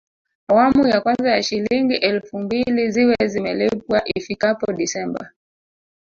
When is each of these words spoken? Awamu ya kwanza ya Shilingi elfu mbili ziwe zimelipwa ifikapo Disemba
Awamu 0.47 0.87
ya 0.87 1.01
kwanza 1.01 1.31
ya 1.31 1.43
Shilingi 1.43 1.95
elfu 1.95 2.39
mbili 2.39 2.91
ziwe 2.91 3.15
zimelipwa 3.27 4.01
ifikapo 4.15 4.73
Disemba 4.73 5.31